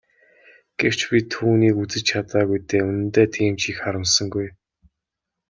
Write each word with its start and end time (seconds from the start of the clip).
Гэвч 0.79 0.99
би 1.09 1.19
түүнийг 1.33 1.75
үзэж 1.83 2.03
чадаагүй 2.09 2.59
дээ 2.69 2.83
үнэндээ 2.89 3.27
тийм 3.35 3.53
ч 3.59 3.61
их 3.71 3.77
харамссангүй. 3.83 4.47